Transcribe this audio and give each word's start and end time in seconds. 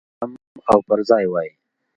سم 0.19 0.31
او 0.71 0.77
پرځای 0.87 1.25
وای. 1.27 1.49